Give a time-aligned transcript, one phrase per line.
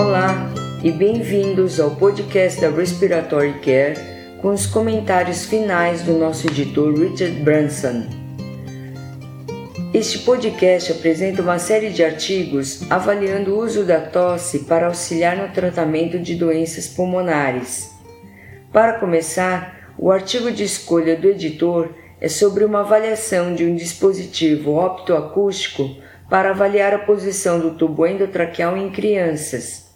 [0.00, 0.50] Olá
[0.82, 3.98] e bem-vindos ao podcast da Respiratory Care
[4.40, 8.06] com os comentários finais do nosso editor Richard Branson.
[9.92, 15.52] Este podcast apresenta uma série de artigos avaliando o uso da tosse para auxiliar no
[15.52, 17.90] tratamento de doenças pulmonares.
[18.72, 24.78] Para começar, o artigo de escolha do editor é sobre uma avaliação de um dispositivo
[24.82, 25.94] optoacústico
[26.30, 29.89] para avaliar a posição do tubo endotraqueal em crianças.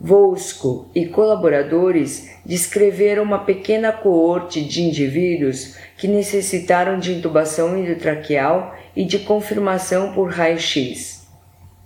[0.00, 9.04] Vosco e colaboradores descreveram uma pequena coorte de indivíduos que necessitaram de intubação endotraqueal e
[9.04, 11.26] de confirmação por raio-x.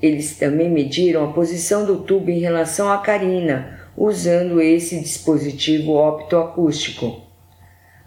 [0.01, 7.23] Eles também mediram a posição do tubo em relação à carina, usando esse dispositivo optoacústico.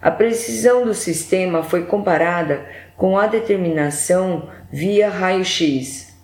[0.00, 2.64] A precisão do sistema foi comparada
[2.96, 6.15] com a determinação via raio-x.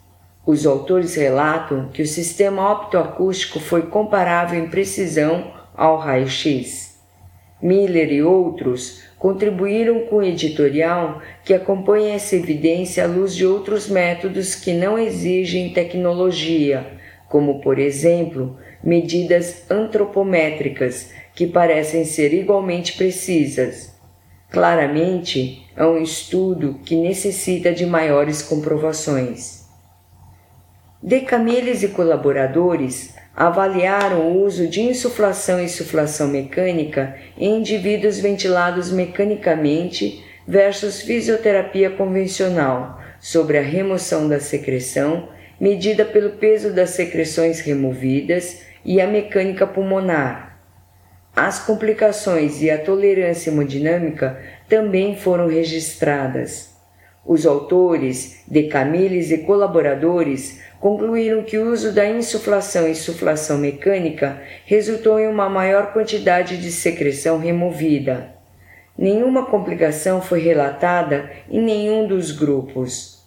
[0.44, 6.98] Os autores relatam que o sistema optoacústico foi comparável em precisão ao raio-x.
[7.62, 13.88] Miller e outros contribuíram com o editorial que acompanha essa evidência à luz de outros
[13.88, 16.88] métodos que não exigem tecnologia,
[17.28, 23.94] como, por exemplo, medidas antropométricas que parecem ser igualmente precisas.
[24.50, 29.61] Claramente, é um estudo que necessita de maiores comprovações.
[31.02, 40.24] Decamiles e colaboradores avaliaram o uso de insuflação e insuflação mecânica em indivíduos ventilados mecanicamente
[40.46, 45.28] versus fisioterapia convencional sobre a remoção da secreção
[45.60, 50.52] medida pelo peso das secreções removidas e a mecânica pulmonar
[51.34, 56.71] as complicações e a tolerância hemodinâmica também foram registradas.
[57.24, 64.42] Os autores, de Camilles e colaboradores concluíram que o uso da insuflação e insuflação mecânica
[64.64, 68.34] resultou em uma maior quantidade de secreção removida.
[68.98, 73.22] Nenhuma complicação foi relatada em nenhum dos grupos.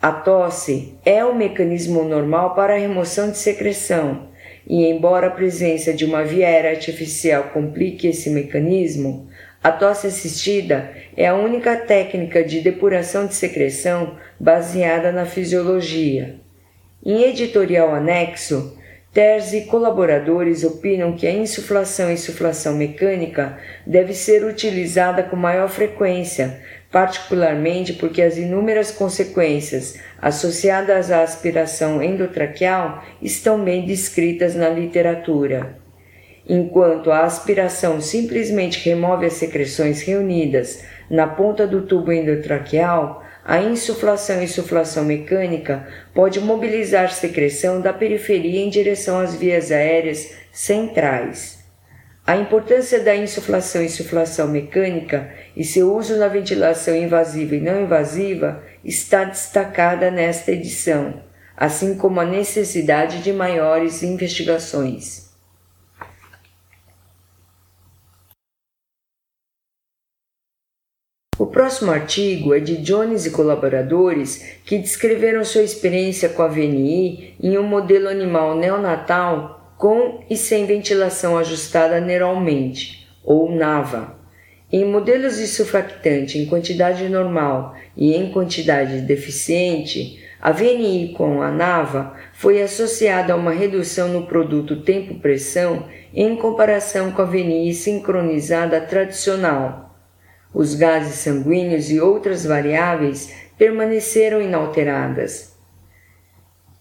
[0.00, 4.28] A tosse é o mecanismo normal para a remoção de secreção
[4.66, 9.28] e embora a presença de uma via aérea artificial complique esse mecanismo,
[9.62, 16.36] a tosse assistida é a única técnica de depuração de secreção baseada na fisiologia.
[17.04, 18.76] Em editorial anexo,
[19.12, 25.68] Terzi e colaboradores opinam que a insuflação e insuflação mecânica deve ser utilizada com maior
[25.68, 26.60] frequência,
[26.92, 35.79] particularmente porque as inúmeras consequências associadas à aspiração endotraqueal estão bem descritas na literatura.
[36.52, 44.40] Enquanto a aspiração simplesmente remove as secreções reunidas na ponta do tubo endotraqueal, a insuflação
[44.40, 51.60] e insuflação mecânica pode mobilizar secreção da periferia em direção às vias aéreas centrais.
[52.26, 57.82] A importância da insuflação e insuflação mecânica e seu uso na ventilação invasiva e não
[57.82, 61.22] invasiva está destacada nesta edição,
[61.56, 65.29] assim como a necessidade de maiores investigações.
[71.50, 77.58] Próximo artigo é de Jones e colaboradores que descreveram sua experiência com a VNI em
[77.58, 84.18] um modelo animal neonatal com e sem ventilação ajustada neuralmente, ou NAVA.
[84.72, 91.50] Em modelos de surfactante em quantidade normal e em quantidade deficiente, a VNI com a
[91.50, 98.80] NAVA foi associada a uma redução no produto tempo-pressão em comparação com a VNI sincronizada
[98.80, 99.89] tradicional.
[100.52, 105.50] Os gases sanguíneos e outras variáveis permaneceram inalteradas.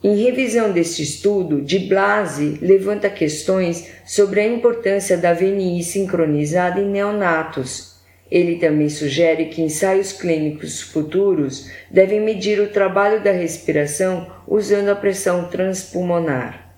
[0.02, 6.90] Em revisão deste estudo, de Blasi levanta questões sobre a importância da VNI sincronizada em
[6.90, 8.00] neonatos.
[8.31, 14.96] Ele também sugere que ensaios clínicos futuros devem medir o trabalho da respiração usando a
[14.96, 16.68] pressão transpulmonar.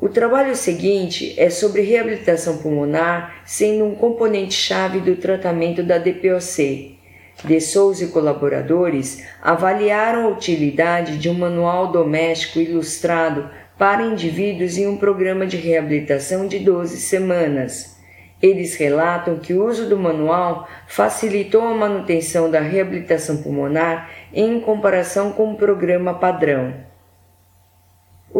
[0.00, 6.98] O trabalho seguinte é sobre reabilitação pulmonar, sendo um componente-chave do tratamento da DPOC,
[7.44, 14.86] de Souza e colaboradores avaliaram a utilidade de um manual doméstico ilustrado para indivíduos em
[14.86, 17.98] um programa de reabilitação de 12 semanas.
[18.42, 25.32] Eles relatam que o uso do manual facilitou a manutenção da reabilitação pulmonar em comparação
[25.32, 26.89] com o programa padrão.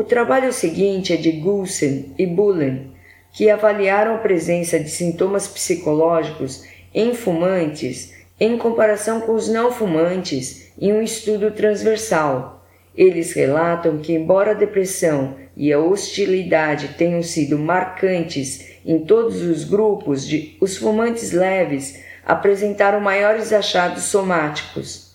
[0.00, 2.91] O trabalho seguinte é de Gulsen e Bullen,
[3.35, 6.64] que avaliaram a presença de sintomas psicológicos
[6.94, 12.67] em fumantes em comparação com os não fumantes em um estudo transversal.
[12.97, 19.64] Eles relatam que, embora a depressão e a hostilidade tenham sido marcantes em todos os
[19.64, 25.14] grupos, de, os fumantes leves apresentaram maiores achados somáticos.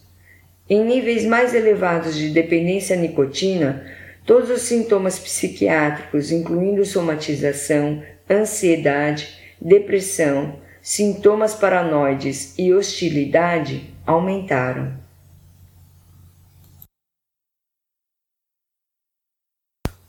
[0.69, 3.83] Em níveis mais elevados de dependência à nicotina,
[4.25, 14.94] todos os sintomas psiquiátricos, incluindo somatização, ansiedade, depressão, sintomas paranoides e hostilidade, aumentaram.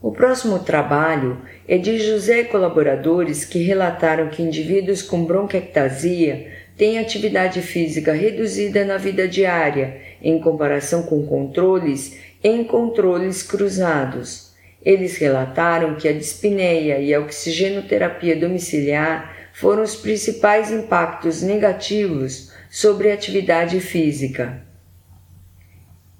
[0.01, 6.99] O próximo trabalho é de José e colaboradores que relataram que indivíduos com bronquiectasia têm
[6.99, 14.53] atividade física reduzida na vida diária em comparação com controles em controles cruzados.
[14.83, 23.11] Eles relataram que a dispneia e a oxigenoterapia domiciliar foram os principais impactos negativos sobre
[23.11, 24.62] a atividade física.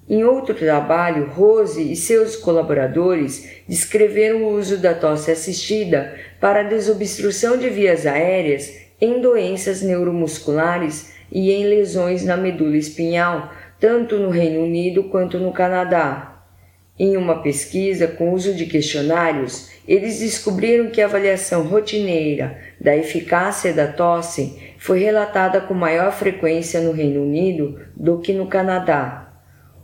[0.09, 7.57] Em outro trabalho, Rose e seus colaboradores descreveram o uso da tosse assistida para desobstrução
[7.57, 14.61] de vias aéreas em doenças neuromusculares e em lesões na medula espinhal, tanto no Reino
[14.61, 16.33] Unido quanto no Canadá.
[16.99, 23.71] Em uma pesquisa com uso de questionários, eles descobriram que a avaliação rotineira da eficácia
[23.71, 29.31] da tosse foi relatada com maior frequência no Reino Unido do que no Canadá.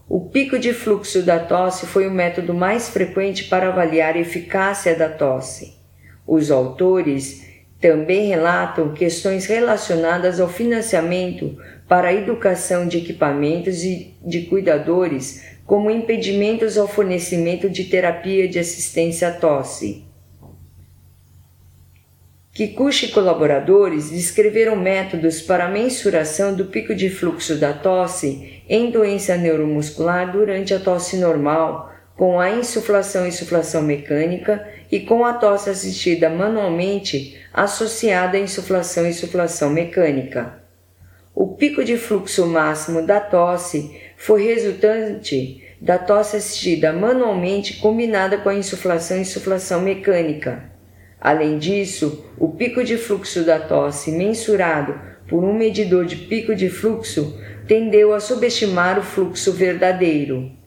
[0.09, 4.95] O pico de fluxo da tosse foi o método mais frequente para avaliar a eficácia
[4.95, 5.77] da tosse.
[6.25, 7.52] Os autores
[7.83, 15.91] também relatam questões relacionadas ao financiamento para a educação de equipamentos e de cuidadores, como
[15.91, 20.05] impedimentos ao fornecimento de terapia de assistência à tosse.
[22.53, 28.91] Kikuchi e colaboradores descreveram métodos para a mensuração do pico de fluxo da tosse em
[28.91, 31.92] doença neuromuscular durante a tosse normal,
[32.23, 39.05] com a insuflação e insuflação mecânica e com a tosse assistida manualmente associada à insuflação
[39.05, 40.63] e insuflação mecânica.
[41.35, 48.47] O pico de fluxo máximo da tosse foi resultante da tosse assistida manualmente combinada com
[48.47, 50.63] a insuflação e insuflação mecânica.
[51.19, 54.97] Além disso, o pico de fluxo da tosse mensurado
[55.27, 57.37] por um medidor de pico de fluxo
[57.67, 60.62] tendeu a subestimar o fluxo verdadeiro.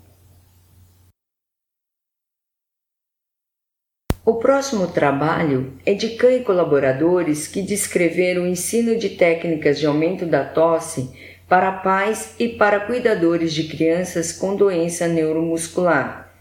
[4.26, 9.86] O próximo trabalho é de Kahn e colaboradores que descreveram o ensino de técnicas de
[9.86, 11.12] aumento da tosse
[11.48, 16.34] para pais e para cuidadores de crianças com doença neuromuscular.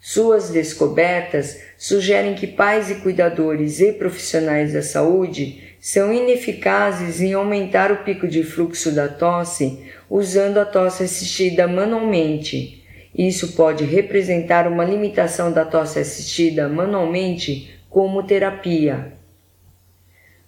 [0.00, 7.92] Suas descobertas sugerem que pais e cuidadores e profissionais da saúde são ineficazes em aumentar
[7.92, 12.77] o pico de fluxo da tosse usando a tosse assistida manualmente.
[13.18, 19.14] Isso pode representar uma limitação da tosse assistida manualmente como terapia.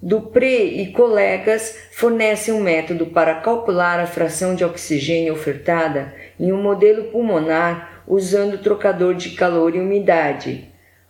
[0.00, 6.62] Dupré e colegas fornecem um método para calcular a fração de oxigênio ofertada em um
[6.62, 10.68] modelo pulmonar usando trocador de calor e umidade.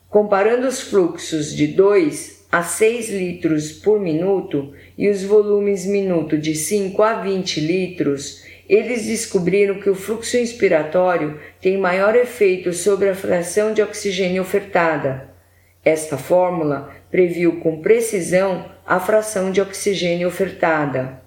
[0.08, 6.54] Comparando os fluxos de 2 a 6 litros por minuto e os volumes minuto de
[6.54, 13.17] 5 a 20 litros, eles descobriram que o fluxo inspiratório tem maior efeito sobre a
[13.17, 15.29] fração de oxigênio ofertada.
[15.84, 21.20] Esta fórmula previu com precisão a fração de oxigênio ofertada.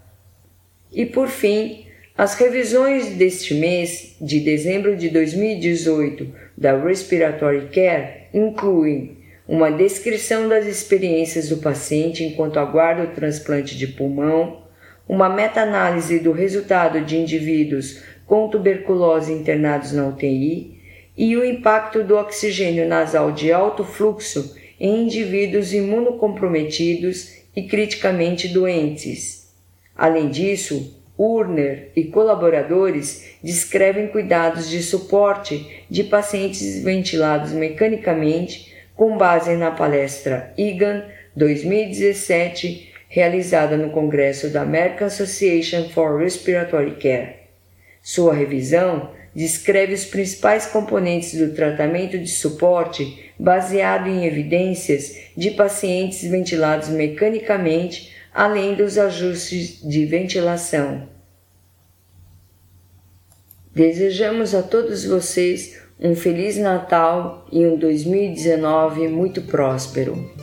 [0.89, 1.85] E por fim,
[2.17, 10.65] as revisões deste mês, de dezembro de 2018, da Respiratory Care incluem uma descrição das
[10.65, 14.62] experiências do paciente enquanto aguarda o transplante de pulmão,
[15.07, 20.79] uma meta-análise do resultado de indivíduos com tuberculose internados na UTI
[21.15, 29.53] e o impacto do oxigênio nasal de alto fluxo em indivíduos imunocomprometidos e criticamente doentes.
[29.95, 39.55] Além disso, Urner e colaboradores descrevem cuidados de suporte de pacientes ventilados mecanicamente com base
[39.55, 41.03] na palestra IGAN
[41.35, 47.35] 2017, realizada no Congresso da American Association for Respiratory Care.
[48.01, 56.23] Sua revisão descreve os principais componentes do tratamento de suporte baseado em evidências de pacientes
[56.27, 61.07] ventilados mecanicamente além dos ajustes de ventilação.
[63.75, 70.42] Desejamos a todos vocês um Feliz Natal e um 2019 muito próspero.